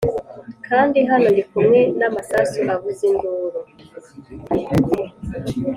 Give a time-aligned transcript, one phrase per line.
[0.67, 3.59] kandi hano ndi kumwe namasasu avuza induru